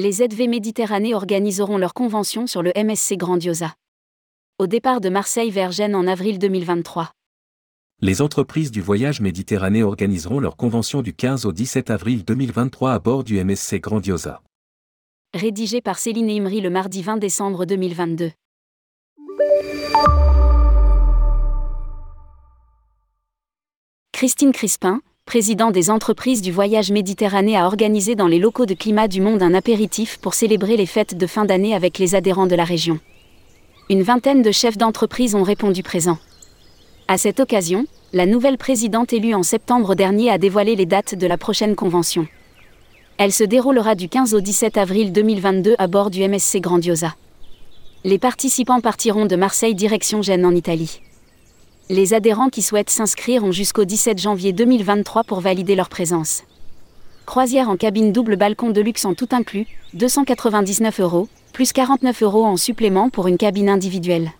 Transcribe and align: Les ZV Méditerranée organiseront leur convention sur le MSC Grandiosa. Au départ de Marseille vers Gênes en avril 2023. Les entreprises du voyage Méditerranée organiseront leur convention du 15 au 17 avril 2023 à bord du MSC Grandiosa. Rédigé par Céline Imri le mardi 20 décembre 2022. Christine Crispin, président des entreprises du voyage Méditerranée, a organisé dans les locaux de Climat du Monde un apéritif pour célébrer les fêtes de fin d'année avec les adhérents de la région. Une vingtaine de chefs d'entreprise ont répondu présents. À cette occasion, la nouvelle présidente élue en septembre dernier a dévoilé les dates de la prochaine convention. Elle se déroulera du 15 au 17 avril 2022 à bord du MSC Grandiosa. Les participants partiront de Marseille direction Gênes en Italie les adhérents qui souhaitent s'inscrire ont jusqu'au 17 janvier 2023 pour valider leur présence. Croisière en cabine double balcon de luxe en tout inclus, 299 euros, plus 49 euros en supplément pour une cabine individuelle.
Les 0.00 0.12
ZV 0.12 0.46
Méditerranée 0.46 1.12
organiseront 1.12 1.76
leur 1.76 1.92
convention 1.92 2.46
sur 2.46 2.62
le 2.62 2.70
MSC 2.76 3.16
Grandiosa. 3.16 3.74
Au 4.60 4.68
départ 4.68 5.00
de 5.00 5.08
Marseille 5.08 5.50
vers 5.50 5.72
Gênes 5.72 5.96
en 5.96 6.06
avril 6.06 6.38
2023. 6.38 7.10
Les 8.00 8.22
entreprises 8.22 8.70
du 8.70 8.80
voyage 8.80 9.20
Méditerranée 9.20 9.82
organiseront 9.82 10.38
leur 10.38 10.56
convention 10.56 11.02
du 11.02 11.14
15 11.14 11.46
au 11.46 11.52
17 11.52 11.90
avril 11.90 12.24
2023 12.24 12.92
à 12.92 12.98
bord 13.00 13.24
du 13.24 13.42
MSC 13.42 13.80
Grandiosa. 13.80 14.40
Rédigé 15.34 15.80
par 15.80 15.98
Céline 15.98 16.30
Imri 16.30 16.60
le 16.60 16.70
mardi 16.70 17.02
20 17.02 17.16
décembre 17.16 17.64
2022. 17.64 18.30
Christine 24.12 24.52
Crispin, 24.52 25.00
président 25.28 25.70
des 25.70 25.90
entreprises 25.90 26.40
du 26.40 26.50
voyage 26.50 26.90
Méditerranée, 26.90 27.54
a 27.54 27.66
organisé 27.66 28.14
dans 28.14 28.28
les 28.28 28.38
locaux 28.38 28.64
de 28.64 28.72
Climat 28.72 29.08
du 29.08 29.20
Monde 29.20 29.42
un 29.42 29.52
apéritif 29.52 30.16
pour 30.16 30.32
célébrer 30.32 30.78
les 30.78 30.86
fêtes 30.86 31.18
de 31.18 31.26
fin 31.26 31.44
d'année 31.44 31.74
avec 31.74 31.98
les 31.98 32.14
adhérents 32.14 32.46
de 32.46 32.54
la 32.54 32.64
région. 32.64 32.98
Une 33.90 34.02
vingtaine 34.02 34.40
de 34.40 34.50
chefs 34.50 34.78
d'entreprise 34.78 35.34
ont 35.34 35.42
répondu 35.42 35.82
présents. 35.82 36.16
À 37.08 37.18
cette 37.18 37.40
occasion, 37.40 37.84
la 38.14 38.24
nouvelle 38.24 38.56
présidente 38.56 39.12
élue 39.12 39.34
en 39.34 39.42
septembre 39.42 39.94
dernier 39.94 40.30
a 40.30 40.38
dévoilé 40.38 40.76
les 40.76 40.86
dates 40.86 41.14
de 41.14 41.26
la 41.26 41.36
prochaine 41.36 41.76
convention. 41.76 42.26
Elle 43.18 43.32
se 43.32 43.44
déroulera 43.44 43.96
du 43.96 44.08
15 44.08 44.32
au 44.32 44.40
17 44.40 44.78
avril 44.78 45.12
2022 45.12 45.74
à 45.76 45.88
bord 45.88 46.08
du 46.08 46.26
MSC 46.26 46.58
Grandiosa. 46.62 47.14
Les 48.02 48.18
participants 48.18 48.80
partiront 48.80 49.26
de 49.26 49.36
Marseille 49.36 49.74
direction 49.74 50.22
Gênes 50.22 50.46
en 50.46 50.54
Italie 50.54 51.02
les 51.90 52.12
adhérents 52.12 52.50
qui 52.50 52.62
souhaitent 52.62 52.90
s'inscrire 52.90 53.44
ont 53.44 53.52
jusqu'au 53.52 53.84
17 53.84 54.18
janvier 54.18 54.52
2023 54.52 55.24
pour 55.24 55.40
valider 55.40 55.74
leur 55.74 55.88
présence. 55.88 56.44
Croisière 57.24 57.68
en 57.68 57.76
cabine 57.76 58.12
double 58.12 58.36
balcon 58.36 58.70
de 58.70 58.80
luxe 58.80 59.04
en 59.04 59.14
tout 59.14 59.28
inclus, 59.32 59.66
299 59.94 61.00
euros, 61.00 61.28
plus 61.52 61.72
49 61.72 62.22
euros 62.22 62.44
en 62.44 62.56
supplément 62.56 63.10
pour 63.10 63.26
une 63.26 63.38
cabine 63.38 63.68
individuelle. 63.68 64.32